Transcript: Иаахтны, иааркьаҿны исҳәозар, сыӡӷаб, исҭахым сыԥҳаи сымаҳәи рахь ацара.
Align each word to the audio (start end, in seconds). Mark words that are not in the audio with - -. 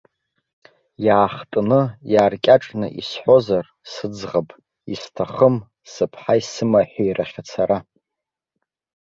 Иаахтны, 1.05 1.81
иааркьаҿны 2.13 2.87
исҳәозар, 2.99 3.65
сыӡӷаб, 3.91 4.49
исҭахым 4.93 5.55
сыԥҳаи 5.91 6.41
сымаҳәи 6.51 7.15
рахь 7.17 7.37
ацара. 7.41 7.77